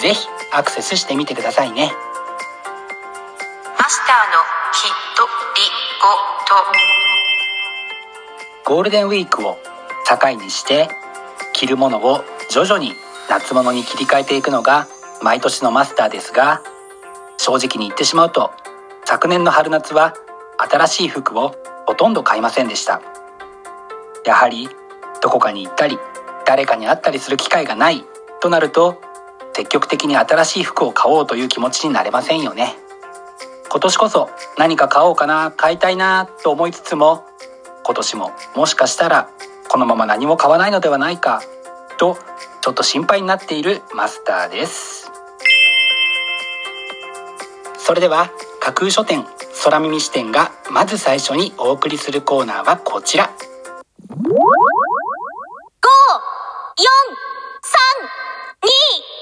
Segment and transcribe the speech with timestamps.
[0.00, 1.92] ぜひアクセスしてみてくださいね。
[3.78, 4.38] マスターの
[4.72, 5.62] ひとり
[6.00, 6.08] ご
[8.64, 8.74] と。
[8.74, 9.58] ゴールデンウィークを
[10.08, 10.88] 境にして
[11.52, 12.94] 着るものを徐々に
[13.28, 14.86] 夏物に切り替えていくのが
[15.22, 16.62] 毎年のマスターですが
[17.38, 18.50] 正直に言ってしまうと
[19.04, 20.14] 昨年の春夏は
[20.58, 21.54] 新しい服を
[21.86, 23.02] ほとんど買いませんでした。
[24.24, 24.68] やはり
[25.20, 25.98] どこかに行ったり
[26.46, 28.04] 誰かに会ったりする機会がない
[28.40, 29.00] となると
[29.54, 32.74] 積極的に新しい服を買おうという気持ちになれませんよね。
[33.70, 34.28] 今年こそ
[34.58, 37.24] 何か買おうかな買いたいなと思いつつも
[37.84, 39.30] 今年ももしかしたら
[39.68, 41.42] このまま何も買わないのではないか
[41.96, 42.18] と
[42.60, 45.10] ちょっと心配になっているマスターです。
[47.78, 49.24] それでは架空書店
[49.64, 53.30] 空耳視点がまず最初にお送りするコーナーはこちら。
[54.08, 54.32] 5 4
[57.62, 57.82] 3
[58.62, 59.21] 2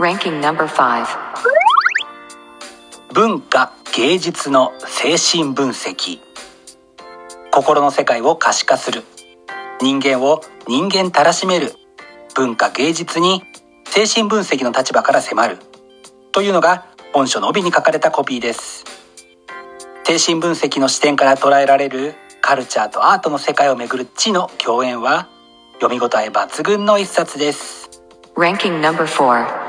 [0.00, 1.06] Ranking number 5
[3.12, 6.20] 文化芸術の精神分析。
[7.52, 9.02] 心の世界を可視化する。
[9.78, 11.74] 人間を人間たらしめる。
[12.34, 13.42] 文化芸術に
[13.84, 15.58] 精神分析の立場から迫る。
[16.32, 18.86] というのが本書の帯に書かれたコピーです。
[20.04, 22.14] 精神分析の視点から捉えられる。
[22.40, 25.28] カルチャーとアートの世界をめぐる知の共演は
[25.74, 27.90] 読み応え抜群の一冊です。
[28.34, 29.59] Ranking number 4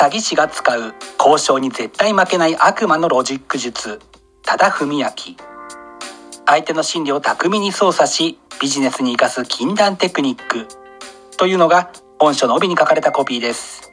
[0.00, 4.00] 詐欺師が使う交渉に絶対負けない悪魔のロジック術。
[4.40, 5.04] 多田文明。
[6.46, 10.66] 相手の心理を巧みに操作しビジネスに生かす禁断テクニック。
[11.36, 13.92] というのが本書の帯に書かれたコピーです。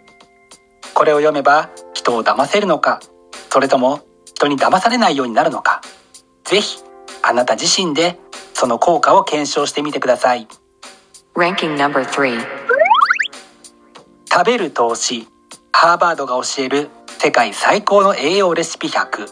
[0.93, 3.01] これを読めば人を騙せるのか
[3.49, 5.81] それとも人に騙されないようになるのか。
[6.45, 6.81] ぜひ
[7.21, 8.17] あなた自身で
[8.53, 10.47] その効果を検証してみてください。
[11.35, 12.39] Ranking number 3
[14.31, 15.27] 食べる投資
[15.79, 16.89] ハーバードが教える
[17.19, 19.27] 世界最高の栄養レシピ100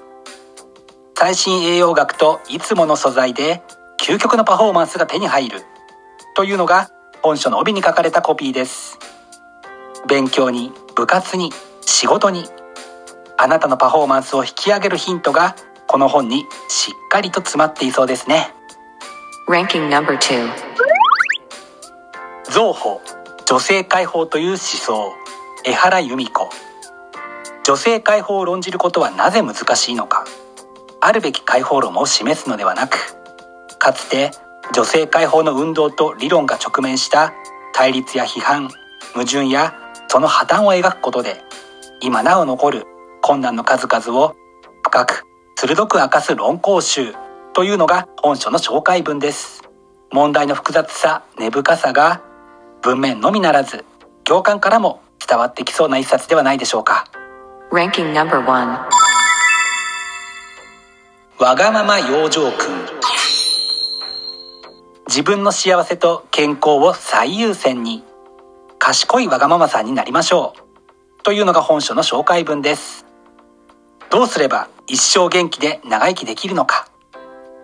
[1.18, 3.64] 最新栄養学といつもの素材で
[4.00, 5.64] 究極のパフォーマンスが手に入る。
[6.36, 6.92] というのが
[7.24, 9.00] 本書の帯に書かれたコピーです。
[10.08, 11.52] 勉強に部活に
[11.82, 12.46] 仕事に。
[13.40, 15.56] あなたのパフォーマンスを引き上げるヒントが
[15.88, 18.54] この本にしっかりと詰まっていそうですね。
[19.50, 20.52] Ranking number 2
[22.52, 23.02] 造法
[23.48, 25.25] 女性解放という思想
[25.66, 26.48] 江原由美子。
[27.64, 30.24] 女性解放を論じることはなぜ難しいのか。
[31.02, 33.16] あるべき解放論を示すのではなく
[33.80, 34.32] かつて
[34.74, 37.34] 女性解放の運動と理論が直面した
[37.74, 38.70] 対立や批判
[39.14, 39.76] 矛盾や
[40.08, 41.42] その破綻を描くことで
[42.02, 42.86] 今なお残る
[43.22, 44.36] 困難の数々を
[44.84, 45.24] 深く
[45.56, 47.14] 鋭く明かす論考集
[47.54, 49.64] というのが本書の紹介文です。
[50.12, 52.22] 問題の複雑さ根深さが
[52.82, 53.86] 文面のみならず
[54.24, 57.06] 行間からも伝わってきそうな一冊ではないでしょうか。
[57.72, 59.06] Ranking number 1
[61.38, 62.96] わがまま養生君。
[65.08, 68.04] 自分の幸せと健康を最優先に
[68.80, 71.24] 賢いわがままさんになりましょう。
[71.24, 73.06] というのが本書の紹介文です。
[74.10, 76.88] どうすれば一生元気で長生きできるのか。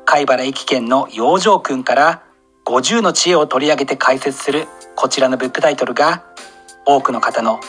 [0.05, 2.23] 貝原駅県の養生君から
[2.65, 6.25] 50の知恵を取り上げて解説するこちらのブックタイトルが
[6.85, 7.59] 多くの方の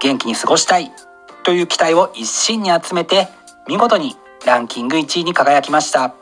[0.00, 0.92] 元気に過ごしたい
[1.44, 3.28] という期待を一身に集めて
[3.68, 4.16] 見事に
[4.46, 6.14] ランキング1位に輝きました。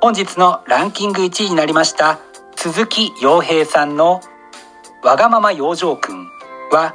[0.00, 2.18] 本日のランキング1位になりました
[2.56, 4.20] 鈴木洋平さんの
[5.04, 6.26] 「わがまま養生くん」
[6.72, 6.94] は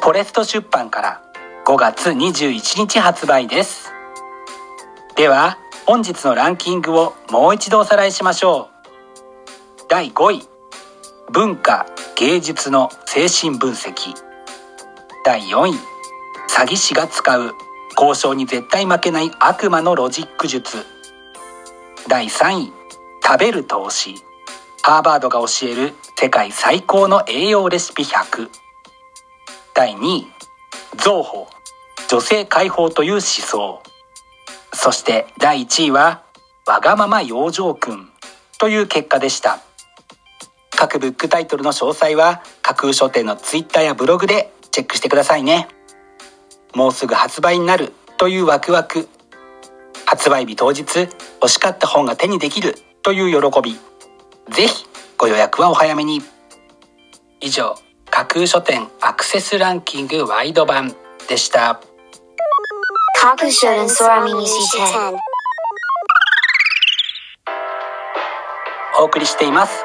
[0.00, 1.22] フォレスト出版から
[1.64, 3.92] 5月21日発売です。
[5.16, 9.82] では本日のランキングをもう一度おさらいしましょう。
[9.88, 10.48] 第5位
[11.32, 11.86] 文化。
[12.18, 14.14] 芸術の精神分析。
[15.22, 15.72] 第4位。
[16.48, 17.52] 詐欺師が使う
[17.94, 20.86] 交渉に絶対負けない悪魔のロジック術。
[22.08, 22.72] 第3位。
[23.22, 24.14] 食べる投資。
[24.80, 28.48] ハーバードが教える世界最高の栄養レシピ100
[29.74, 30.26] 第2位。
[30.96, 31.48] 造法。
[32.08, 33.82] 女性解放という思想。
[34.72, 36.22] そして第1位は
[36.66, 38.08] わがまま養生くん
[38.58, 39.60] という結果でした。
[40.76, 45.68] 各ブックタイトルの詳細は架空書店のツイッターやブログでチェックしてくださいね。
[46.74, 49.08] もうすぐ発売になるというワクワク。
[50.04, 51.08] 発売日当日
[51.42, 53.72] 欲しかった本が手にできるという喜び。
[54.52, 54.86] ぜひ
[55.18, 56.22] ご予約はお早めに。
[57.40, 57.74] 以上
[58.10, 60.94] 架空書店アクセスランキングワイド版
[61.28, 61.80] でした。
[63.18, 65.18] 架空書店空耳視点
[69.00, 69.84] お送りしています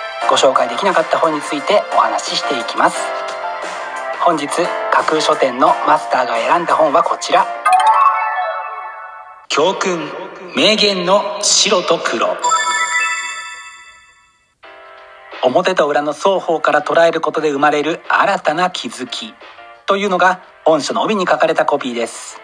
[0.31, 2.97] ご紹介できなかった本についてお話ししていきます。
[4.23, 7.45] 本日架空書店のマスターが選んだ本はこちら。
[9.49, 10.09] 教訓
[10.55, 12.37] 名言の白と黒。
[15.43, 19.33] 表と裏の双方から捉えることで生まれる新たな気づき。
[19.85, 22.39] というのが本書の帯に書かれたコピーです。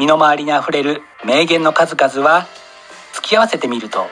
[0.00, 2.48] 身の回りにあふれる名言の数々は
[3.12, 4.08] 付き合わせてみると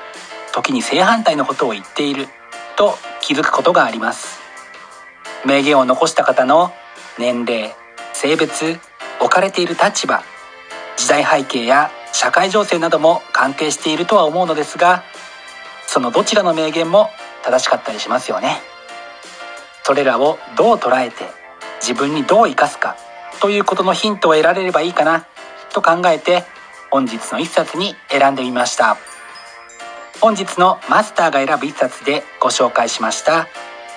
[0.53, 2.29] 時に正反対のことを言っている。
[2.77, 4.41] と気づくことがあります。
[5.45, 6.73] 名言を残した方の
[7.19, 7.75] 年齢
[8.13, 8.79] 性別
[9.21, 10.23] 置かれている立場
[10.97, 15.05] 時代背景や社会情勢なども関係しているとは思うのですが
[15.87, 17.11] そのどちらの名言も
[17.45, 18.61] 正しかったりしますよね。
[19.85, 21.25] それらをどう捉えて
[21.81, 22.97] 自分にどう生かすか
[23.41, 25.27] ということのヒントを得られればいいかな
[25.73, 26.43] と考えて
[26.91, 28.97] 本日の一冊に選んでみました。
[30.21, 33.47] 本日のマスターが選ぶ一冊でご紹介しました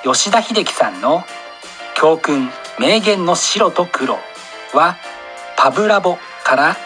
[0.03, 1.23] 吉田秀樹さんの
[1.95, 4.19] 「教訓名言の白と黒」
[4.73, 4.97] は
[5.57, 6.77] パブラボから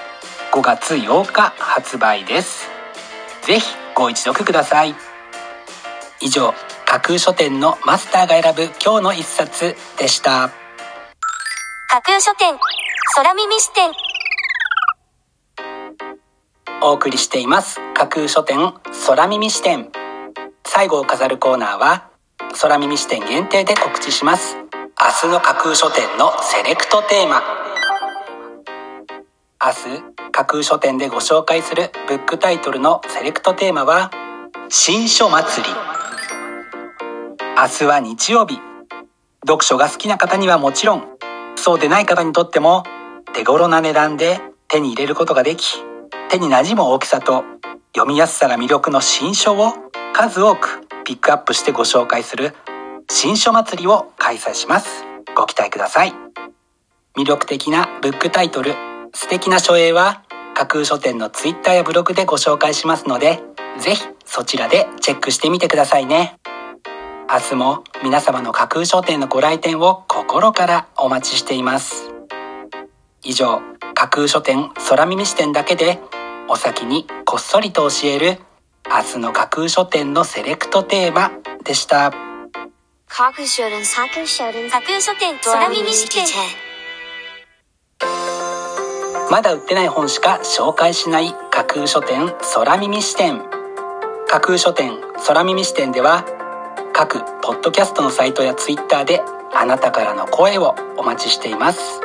[0.51, 2.69] 5月8日発売です。
[3.41, 4.95] ぜひご一読ください。
[6.19, 6.53] 以上
[6.85, 10.51] 架空書店のマスターが選ぶ今日の一冊でした。
[11.89, 12.57] 架空書店
[13.15, 13.91] 空耳視点。
[16.81, 18.73] お送りしています架空書店
[19.07, 19.89] 空耳視点。
[20.65, 22.09] 最後を飾るコーナーは
[22.61, 24.57] 空耳視点限定で告知します。
[24.57, 27.41] 明日の架空書店のセレクトテーマ。
[29.63, 34.11] 明日架空書店でご紹介するブックタイトルのセレクトテーマは
[34.67, 35.69] 新書祭り。
[37.55, 38.59] 明日は日曜日。
[39.47, 41.07] 読書が好きな方にはもちろん
[41.55, 42.83] そうでない方にとっても
[43.33, 45.77] 手頃な値段で手に入れることができ
[46.29, 47.45] 手に馴染む大きさと
[47.95, 49.71] 読みやすさが魅力の新書を
[50.15, 52.55] 数多くピックアップしてご紹介する
[53.07, 55.05] 新書祭りを開催します。
[55.35, 56.13] ご期待ください。
[57.15, 58.73] 魅力的なブックタイトル
[59.13, 60.23] 素敵な書影は
[60.55, 63.43] 架空書店のツイッターやブログでご紹介しますので
[63.79, 66.39] ぜひそちらでチェックしてみてくださいね。
[67.31, 72.11] 明日も皆様の架空書店のご来店を心からお待ちしています。
[73.23, 73.61] 以上
[73.93, 75.99] 架空書店空耳視点だけで
[76.49, 78.39] お先にこっそりと教える
[78.85, 81.31] 明日の架空書店のセレクトテーマ
[81.63, 82.11] でした。
[83.07, 86.25] 架空書店架空書店架空書店空耳視点
[89.31, 93.41] まだ売ってない本しか紹介しない架空書店空耳視点。
[94.27, 94.93] 架空書店
[95.25, 96.25] 空耳視点では
[96.93, 99.21] 各ポッドキャストのサイトやツイッターで
[99.53, 102.01] あなたからの声をお待ちしています。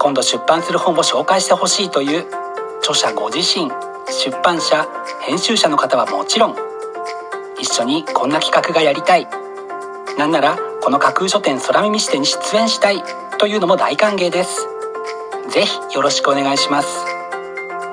[0.00, 2.26] 今度出版する本を紹介してほしいという
[2.80, 3.70] 著者ご自身
[4.08, 4.86] 出版社
[5.20, 6.56] 編集者の方はもちろん
[7.60, 9.26] 一緒にこんな企画がやりたい。
[10.16, 13.02] なんならこの架空書店空耳視点に出演したい
[13.38, 14.66] というのも大歓迎です。
[15.50, 17.04] ぜひよろしくお願いします。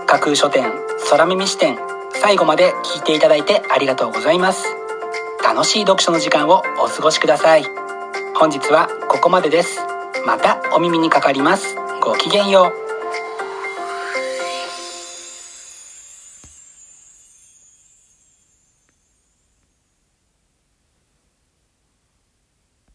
[0.07, 0.71] 架空書店
[1.09, 1.77] 空耳視点
[2.13, 4.65] 最後まで聞いていただいてありがとうございます。
[5.43, 7.65] 楽しい読書の時間をお過ごしください。
[8.35, 9.79] 本日はここまでです。
[10.25, 11.75] またお耳にかかります。
[12.01, 12.84] ごきげんよう。